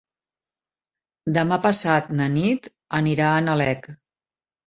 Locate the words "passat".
1.65-2.09